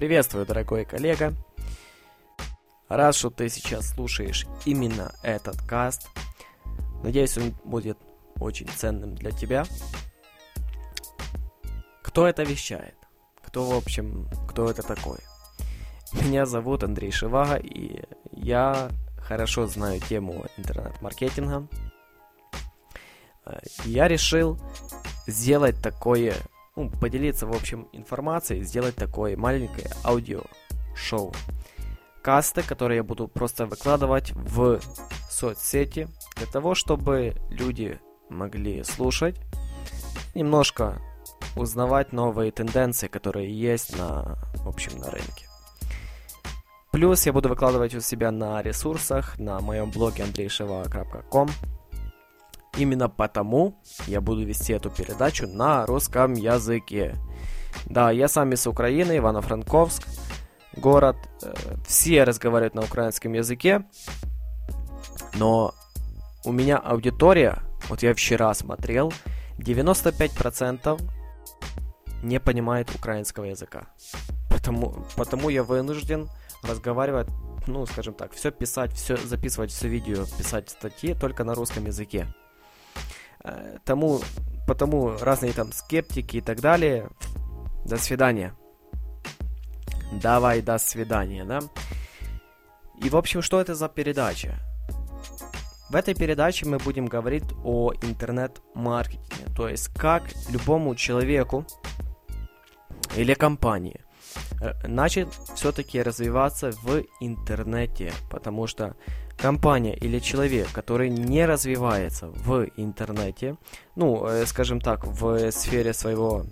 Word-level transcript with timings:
Приветствую, 0.00 0.46
дорогой 0.46 0.86
коллега. 0.86 1.34
Рад, 2.88 3.14
что 3.14 3.28
ты 3.28 3.50
сейчас 3.50 3.90
слушаешь 3.90 4.46
именно 4.64 5.12
этот 5.22 5.60
каст. 5.60 6.08
Надеюсь, 7.02 7.36
он 7.36 7.54
будет 7.64 7.98
очень 8.38 8.66
ценным 8.66 9.14
для 9.14 9.30
тебя. 9.30 9.66
Кто 12.00 12.26
это 12.26 12.44
вещает? 12.44 12.94
Кто, 13.42 13.66
в 13.66 13.76
общем, 13.76 14.26
кто 14.48 14.70
это 14.70 14.82
такой? 14.82 15.18
Меня 16.14 16.46
зовут 16.46 16.82
Андрей 16.82 17.10
Шивага, 17.10 17.56
и 17.56 18.02
я 18.32 18.88
хорошо 19.18 19.66
знаю 19.66 20.00
тему 20.00 20.46
интернет-маркетинга. 20.56 21.68
Я 23.84 24.08
решил 24.08 24.58
сделать 25.26 25.82
такое 25.82 26.36
ну, 26.84 26.90
поделиться, 26.90 27.46
в 27.46 27.52
общем, 27.54 27.88
информацией, 27.92 28.64
сделать 28.64 28.96
такое 28.96 29.36
маленькое 29.36 29.90
аудио-шоу. 30.04 31.32
Касты, 32.22 32.62
которые 32.62 32.98
я 32.98 33.02
буду 33.02 33.28
просто 33.28 33.66
выкладывать 33.66 34.32
в 34.32 34.80
соцсети, 35.30 36.08
для 36.36 36.46
того, 36.46 36.74
чтобы 36.74 37.34
люди 37.50 37.98
могли 38.28 38.84
слушать, 38.84 39.36
немножко 40.34 41.00
узнавать 41.56 42.12
новые 42.12 42.52
тенденции, 42.52 43.08
которые 43.08 43.50
есть 43.50 43.96
на, 43.96 44.38
в 44.54 44.68
общем, 44.68 44.98
на 44.98 45.10
рынке. 45.10 45.46
Плюс 46.92 47.24
я 47.24 47.32
буду 47.32 47.48
выкладывать 47.48 47.94
у 47.94 48.00
себя 48.00 48.30
на 48.30 48.62
ресурсах, 48.62 49.38
на 49.38 49.60
моем 49.60 49.90
блоге 49.90 50.24
andreysheva.com, 50.24 51.48
Именно 52.76 53.08
потому 53.08 53.80
я 54.06 54.20
буду 54.20 54.44
вести 54.44 54.72
эту 54.72 54.90
передачу 54.90 55.46
на 55.46 55.86
русском 55.86 56.34
языке. 56.34 57.16
Да, 57.86 58.10
я 58.10 58.28
сам 58.28 58.52
из 58.52 58.66
Украины, 58.66 59.18
Ивано-Франковск, 59.18 60.06
город. 60.76 61.16
Э, 61.42 61.54
все 61.86 62.24
разговаривают 62.24 62.74
на 62.74 62.82
украинском 62.82 63.32
языке, 63.32 63.84
но 65.34 65.74
у 66.44 66.52
меня 66.52 66.78
аудитория, 66.78 67.58
вот 67.88 68.02
я 68.02 68.14
вчера 68.14 68.52
смотрел, 68.54 69.12
95% 69.58 71.00
не 72.22 72.40
понимает 72.40 72.94
украинского 72.94 73.44
языка. 73.44 73.88
Потому, 74.48 75.04
потому 75.16 75.48
я 75.48 75.62
вынужден 75.62 76.28
разговаривать, 76.62 77.28
ну, 77.66 77.86
скажем 77.86 78.14
так, 78.14 78.32
все 78.32 78.50
писать, 78.50 78.92
все 78.92 79.16
записывать, 79.16 79.70
все 79.70 79.88
видео, 79.88 80.24
писать 80.38 80.70
статьи 80.70 81.14
только 81.14 81.44
на 81.44 81.54
русском 81.54 81.86
языке. 81.86 82.26
Э, 83.44 83.78
тому, 83.84 84.20
потому 84.66 85.16
разные 85.18 85.52
там 85.52 85.72
скептики 85.72 86.36
и 86.36 86.40
так 86.40 86.60
далее. 86.60 87.08
До 87.84 87.96
свидания. 87.96 88.54
Давай, 90.12 90.60
до 90.60 90.78
свидания, 90.78 91.44
да? 91.44 91.60
И, 93.02 93.08
в 93.08 93.16
общем, 93.16 93.42
что 93.42 93.60
это 93.60 93.74
за 93.74 93.88
передача? 93.88 94.58
В 95.88 95.96
этой 95.96 96.14
передаче 96.14 96.66
мы 96.66 96.78
будем 96.78 97.06
говорить 97.06 97.44
о 97.64 97.92
интернет-маркетинге, 98.02 99.52
то 99.56 99.68
есть 99.68 99.88
как 99.88 100.22
любому 100.50 100.94
человеку 100.94 101.66
или 103.16 103.34
компании 103.34 104.00
э, 104.60 104.86
начать 104.86 105.28
все-таки 105.56 106.00
развиваться 106.00 106.70
в 106.82 107.02
интернете, 107.20 108.12
потому 108.30 108.68
что 108.68 108.94
компания 109.40 109.94
или 109.94 110.18
человек, 110.18 110.68
который 110.72 111.08
не 111.08 111.46
развивается 111.46 112.28
в 112.28 112.66
интернете, 112.76 113.56
ну, 113.96 114.26
э, 114.26 114.46
скажем 114.46 114.80
так, 114.80 115.06
в 115.06 115.50
сфере 115.50 115.92
своего 115.92 116.44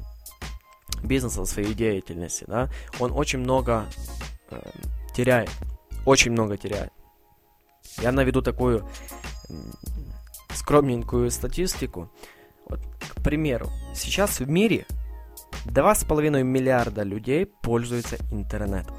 бизнеса, 1.02 1.44
своей 1.44 1.74
деятельности, 1.74 2.44
да, 2.48 2.70
он 2.98 3.12
очень 3.12 3.40
много 3.40 3.84
э, 4.50 4.60
теряет, 5.14 5.50
очень 6.06 6.32
много 6.32 6.56
теряет. 6.56 6.92
Я 8.02 8.12
наведу 8.12 8.42
такую 8.42 8.78
э, 9.48 9.52
скромненькую 10.54 11.30
статистику. 11.30 12.10
Вот, 12.68 12.80
к 13.14 13.22
примеру, 13.22 13.70
сейчас 13.94 14.40
в 14.40 14.48
мире 14.48 14.86
2,5 15.66 16.42
миллиарда 16.42 17.02
людей 17.02 17.46
пользуются 17.46 18.16
интернетом. 18.32 18.96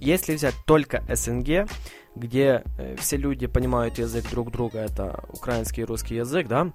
Если 0.00 0.34
взять 0.36 0.54
только 0.64 1.02
СНГ, 1.12 1.68
где 2.18 2.64
э, 2.78 2.96
все 2.96 3.16
люди 3.16 3.46
понимают 3.46 3.98
язык 3.98 4.28
друг 4.30 4.50
друга, 4.50 4.80
это 4.80 5.24
украинский 5.28 5.82
и 5.82 5.86
русский 5.86 6.16
язык, 6.16 6.48
да, 6.48 6.72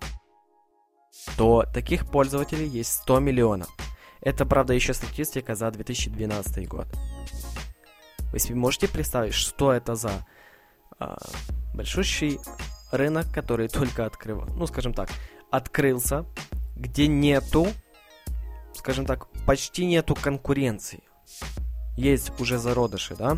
то 1.38 1.66
таких 1.74 2.10
пользователей 2.10 2.68
есть 2.68 2.94
100 2.94 3.20
миллионов. 3.20 3.70
Это, 4.22 4.46
правда, 4.46 4.74
еще 4.74 4.94
статистика 4.94 5.54
за 5.54 5.70
2012 5.72 6.68
год. 6.68 6.88
Вы 8.32 8.40
себе 8.40 8.56
можете 8.56 8.88
представить, 8.88 9.34
что 9.34 9.72
это 9.74 9.96
за 9.96 10.26
а, 10.98 11.18
большущий 11.74 12.40
рынок, 12.92 13.32
который 13.32 13.68
только 13.70 14.06
открыл, 14.06 14.46
ну, 14.56 14.66
скажем 14.66 14.94
так, 14.94 15.10
открылся, 15.52 16.26
где 16.76 17.08
нету, 17.08 17.68
скажем 18.74 19.06
так, 19.06 19.28
почти 19.46 19.86
нету 19.86 20.16
конкуренции. 20.16 21.04
Есть 21.96 22.40
уже 22.40 22.58
зародыши, 22.58 23.16
да? 23.16 23.38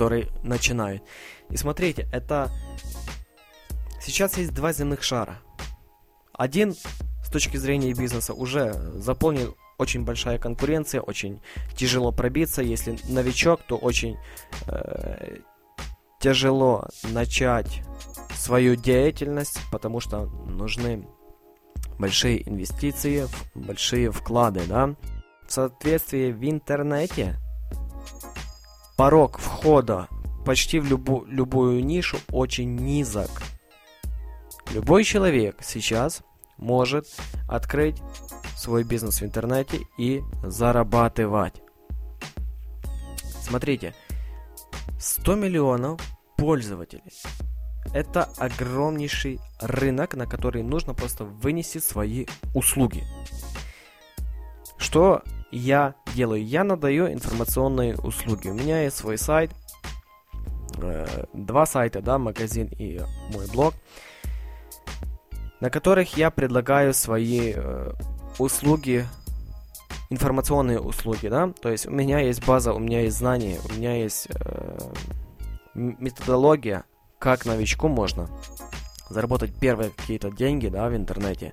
Который 0.00 0.28
начинают. 0.42 1.02
И 1.50 1.58
смотрите, 1.58 2.08
это... 2.10 2.50
Сейчас 4.00 4.38
есть 4.38 4.54
два 4.54 4.72
земных 4.72 5.02
шара. 5.02 5.36
Один, 6.32 6.72
с 6.72 7.30
точки 7.30 7.58
зрения 7.58 7.92
бизнеса, 7.92 8.32
уже 8.32 8.72
заполнен 8.94 9.54
очень 9.76 10.04
большая 10.04 10.38
конкуренция, 10.38 11.02
очень 11.02 11.42
тяжело 11.76 12.12
пробиться. 12.12 12.62
Если 12.62 12.98
новичок, 13.10 13.60
то 13.68 13.76
очень 13.76 14.16
э, 14.68 15.36
тяжело 16.18 16.88
начать 17.02 17.82
свою 18.34 18.76
деятельность, 18.76 19.60
потому 19.70 20.00
что 20.00 20.24
нужны 20.46 21.06
большие 21.98 22.48
инвестиции, 22.48 23.26
большие 23.54 24.10
вклады, 24.10 24.62
да. 24.66 24.94
В 25.46 25.52
соответствии 25.52 26.32
в 26.32 26.42
интернете 26.48 27.38
порог 29.00 29.38
входа 29.38 30.08
почти 30.44 30.78
в 30.78 30.84
любу, 30.84 31.24
любую 31.26 31.82
нишу 31.82 32.18
очень 32.30 32.76
низок. 32.76 33.30
Любой 34.74 35.04
человек 35.04 35.56
сейчас 35.62 36.20
может 36.58 37.06
открыть 37.48 37.96
свой 38.58 38.84
бизнес 38.84 39.22
в 39.22 39.24
интернете 39.24 39.78
и 39.96 40.20
зарабатывать. 40.42 41.62
Смотрите, 43.40 43.94
100 44.98 45.34
миллионов 45.34 45.98
пользователей. 46.36 47.22
Это 47.94 48.24
огромнейший 48.36 49.40
рынок, 49.62 50.12
на 50.12 50.26
который 50.26 50.62
нужно 50.62 50.92
просто 50.92 51.24
вынести 51.24 51.78
свои 51.78 52.26
услуги. 52.54 53.02
Что 54.76 55.22
я 55.50 55.94
делаю? 56.10 56.44
Я 56.44 56.64
надаю 56.64 57.12
информационные 57.12 57.96
услуги. 57.96 58.48
У 58.48 58.54
меня 58.54 58.82
есть 58.82 58.96
свой 58.96 59.18
сайт, 59.18 59.50
э, 60.78 61.24
два 61.32 61.66
сайта, 61.66 62.00
да, 62.02 62.18
магазин 62.18 62.68
и 62.78 63.00
мой 63.32 63.46
блог, 63.52 63.74
на 65.60 65.70
которых 65.70 66.16
я 66.16 66.30
предлагаю 66.30 66.94
свои 66.94 67.52
э, 67.54 67.92
услуги, 68.38 69.06
информационные 70.10 70.80
услуги, 70.80 71.28
да, 71.28 71.52
то 71.60 71.70
есть 71.70 71.86
у 71.86 71.90
меня 71.90 72.18
есть 72.18 72.44
база, 72.44 72.72
у 72.72 72.78
меня 72.78 73.02
есть 73.02 73.16
знания, 73.16 73.58
у 73.68 73.72
меня 73.72 73.94
есть 73.94 74.26
э, 74.30 74.78
методология, 75.74 76.84
как 77.18 77.46
новичку 77.46 77.88
можно 77.88 78.28
заработать 79.08 79.54
первые 79.54 79.90
какие-то 79.90 80.30
деньги, 80.30 80.68
да, 80.68 80.88
в 80.88 80.96
интернете, 80.96 81.52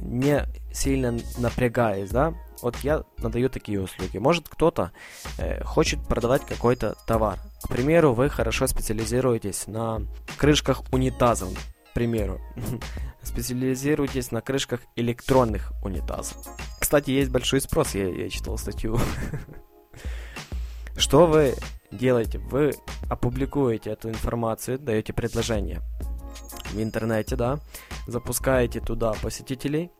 не 0.00 0.46
сильно 0.72 1.18
напрягаясь, 1.38 2.10
да, 2.10 2.34
вот 2.62 2.76
я 2.78 3.04
надаю 3.18 3.50
такие 3.50 3.80
услуги. 3.80 4.18
Может 4.18 4.48
кто-то 4.48 4.92
э, 5.38 5.62
хочет 5.64 6.00
продавать 6.06 6.46
какой-то 6.46 6.94
товар. 7.06 7.38
К 7.62 7.68
примеру, 7.68 8.14
вы 8.14 8.30
хорошо 8.30 8.66
специализируетесь 8.66 9.66
на 9.66 10.02
крышках 10.38 10.82
унитазов, 10.92 11.50
к 11.90 11.94
примеру. 11.94 12.40
Специализируетесь 13.22 14.30
на 14.30 14.40
крышках 14.40 14.80
электронных 14.96 15.72
унитазов. 15.84 16.36
Кстати, 16.80 17.10
есть 17.10 17.30
большой 17.30 17.60
спрос, 17.60 17.94
я, 17.94 18.08
я 18.08 18.28
читал 18.28 18.56
статью. 18.58 18.98
Что 20.96 21.26
вы 21.26 21.54
делаете? 21.90 22.38
Вы 22.38 22.74
опубликуете 23.08 23.90
эту 23.90 24.08
информацию, 24.08 24.78
даете 24.78 25.12
предложение 25.12 25.80
в 26.72 26.80
интернете, 26.80 27.36
да, 27.36 27.58
запускаете 28.06 28.80
туда 28.80 29.12
посетителей, 29.22 29.90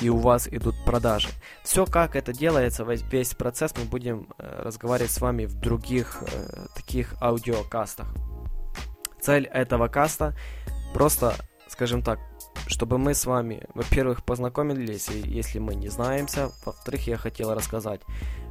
и 0.00 0.08
у 0.08 0.16
вас 0.16 0.48
идут 0.48 0.74
продажи. 0.84 1.28
Все, 1.62 1.86
как 1.86 2.16
это 2.16 2.32
делается, 2.32 2.84
весь 2.84 3.34
процесс 3.34 3.74
мы 3.76 3.84
будем 3.84 4.28
э, 4.38 4.62
разговаривать 4.62 5.10
с 5.10 5.20
вами 5.20 5.46
в 5.46 5.54
других 5.54 6.22
э, 6.22 6.66
таких 6.74 7.14
аудиокастах. 7.20 8.14
Цель 9.20 9.44
этого 9.46 9.88
каста 9.88 10.36
просто 10.92 11.34
скажем 11.68 12.02
так, 12.02 12.18
чтобы 12.66 12.98
мы 12.98 13.14
с 13.14 13.26
вами, 13.26 13.64
во-первых, 13.74 14.24
познакомились, 14.24 15.08
если 15.08 15.58
мы 15.58 15.74
не 15.74 15.88
знаемся, 15.88 16.50
во-вторых, 16.64 17.06
я 17.06 17.16
хотел 17.16 17.54
рассказать, 17.54 18.00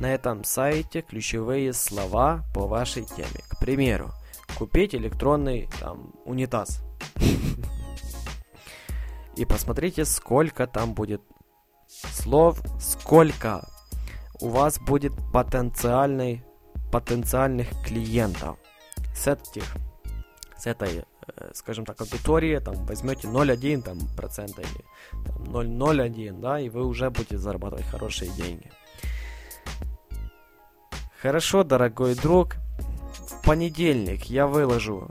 на 0.00 0.12
этом 0.12 0.44
сайте 0.44 1.02
ключевые 1.02 1.72
слова 1.72 2.44
по 2.54 2.66
вашей 2.66 3.04
теме. 3.04 3.40
К 3.48 3.58
примеру, 3.58 4.12
купить 4.56 4.94
электронный 4.94 5.68
там, 5.80 6.12
унитаз. 6.24 6.82
И 9.36 9.44
посмотрите, 9.44 10.04
сколько 10.04 10.66
там 10.66 10.94
будет 10.94 11.22
слов, 11.88 12.60
сколько 12.80 13.68
у 14.40 14.48
вас 14.48 14.78
будет 14.78 15.12
потенциальный, 15.32 16.44
потенциальных 16.92 17.68
клиентов. 17.84 18.56
С 19.14 19.26
этих, 19.26 19.64
с 20.56 20.66
этой, 20.66 21.04
э, 21.26 21.50
скажем 21.54 21.84
так, 21.84 22.00
аудитории, 22.00 22.58
там, 22.58 22.74
возьмете 22.86 23.28
0,1 23.28 23.82
там, 23.82 23.98
процента 24.16 24.62
или 24.62 24.84
там, 25.24 25.44
0,01, 25.44 26.40
да, 26.40 26.60
и 26.60 26.68
вы 26.68 26.84
уже 26.84 27.10
будете 27.10 27.38
зарабатывать 27.38 27.86
хорошие 27.86 28.30
деньги. 28.32 28.70
Хорошо, 31.24 31.64
дорогой 31.64 32.14
друг, 32.14 32.56
понедельник 33.46 34.24
я 34.24 34.46
выложу 34.46 35.08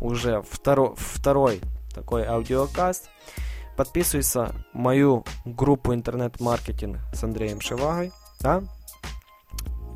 уже 0.00 0.44
второ, 0.48 0.94
второй 0.96 1.60
такой 1.92 2.24
аудиокаст. 2.24 3.10
Подписывайся 3.76 4.54
в 4.72 4.76
мою 4.76 5.24
группу 5.44 5.92
интернет-маркетинг 5.92 6.98
с 7.12 7.24
Андреем 7.24 7.60
Шивагой. 7.60 8.12
Да? 8.40 8.62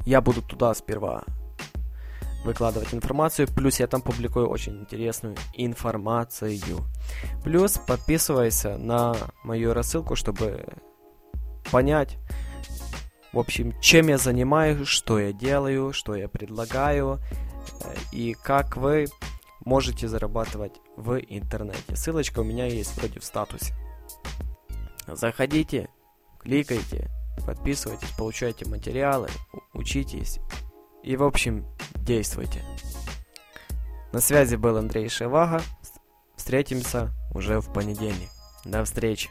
Я 0.05 0.21
буду 0.21 0.43
туда 0.43 0.75
сперва 0.75 1.23
выкладывать 2.45 2.93
информацию, 2.93 3.47
плюс 3.47 3.79
я 3.79 3.87
там 3.87 4.03
публикую 4.03 4.49
очень 4.49 4.81
интересную 4.81 5.37
информацию. 5.53 6.59
Плюс 7.45 7.79
подписывайся 7.79 8.77
на 8.77 9.15
мою 9.45 9.73
рассылку, 9.73 10.17
чтобы 10.17 10.67
понять, 11.71 12.19
в 13.35 13.39
общем, 13.39 13.79
чем 13.81 14.09
я 14.09 14.19
занимаюсь, 14.19 14.89
что 14.89 15.19
я 15.19 15.33
делаю, 15.33 15.93
что 15.93 16.15
я 16.15 16.29
предлагаю, 16.29 17.21
Э, 17.83 17.95
и 18.13 18.35
как 18.35 18.77
вы 18.77 19.07
можете 19.65 20.09
зарабатывать 20.09 20.81
в 20.97 21.19
интернете. 21.29 21.97
Ссылочка 21.97 22.41
у 22.41 22.45
меня 22.45 22.67
есть 22.67 22.97
вроде 22.97 23.21
в 23.21 23.25
статусе. 23.25 23.75
Заходите, 25.07 25.89
кликайте, 26.39 27.11
подписывайтесь, 27.47 28.11
получайте 28.17 28.67
материалы, 28.67 29.29
учитесь 29.73 30.39
и, 31.03 31.17
в 31.17 31.23
общем, 31.23 31.67
действуйте. 31.95 32.63
На 34.13 34.21
связи 34.21 34.57
был 34.57 34.77
Андрей 34.77 35.09
Шевага. 35.09 35.61
Встретимся 36.37 37.13
уже 37.35 37.61
в 37.61 37.73
понедельник. 37.73 38.31
До 38.65 38.85
встречи. 38.85 39.31